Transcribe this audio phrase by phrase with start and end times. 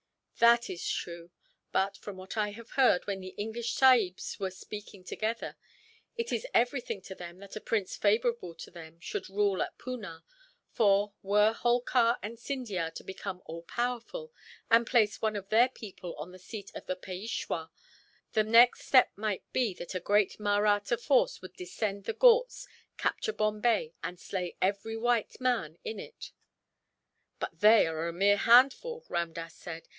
[0.39, 1.29] "That is true
[1.71, 5.55] but, from what I have heard when the English sahibs were speaking together,
[6.17, 10.23] it is everything to them that a prince favourable to them should rule at Poonah
[10.71, 14.33] for, were Holkar and Scindia to become all powerful,
[14.71, 17.69] and place one of their people on the seat of the Peishwa,
[18.31, 23.33] the next step might be that a great Mahratta force would descend the Ghauts, capture
[23.33, 26.31] Bombay, and slay every white man in it."
[27.39, 29.87] "But they are a mere handful," Ramdass said.